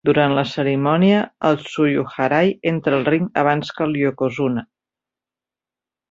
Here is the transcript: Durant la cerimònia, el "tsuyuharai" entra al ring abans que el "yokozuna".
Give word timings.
Durant 0.07 0.31
la 0.37 0.43
cerimònia, 0.51 1.17
el 1.49 1.59
"tsuyuharai" 1.65 2.49
entra 2.73 2.95
al 2.99 3.05
ring 3.13 3.27
abans 3.45 3.69
que 3.77 3.85
el 3.89 3.93
"yokozuna". 4.05 4.65